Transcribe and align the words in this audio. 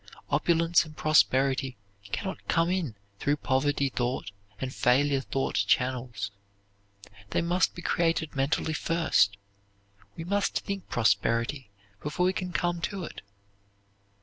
Opulence 0.31 0.83
and 0.83 0.97
prosperity 0.97 1.77
can 2.11 2.25
not 2.25 2.47
come 2.47 2.71
in 2.71 2.95
through 3.19 3.35
poverty 3.37 3.87
thought 3.87 4.31
and 4.59 4.73
failure 4.73 5.21
thought 5.21 5.53
channels. 5.53 6.31
They 7.29 7.43
must 7.43 7.75
be 7.75 7.83
created 7.83 8.35
mentally 8.35 8.73
first. 8.73 9.37
We 10.15 10.23
must 10.23 10.61
think 10.61 10.89
prosperity 10.89 11.69
before 12.01 12.25
we 12.25 12.33
can 12.33 12.51
come 12.51 12.81
to 12.81 13.03
it. 13.03 13.21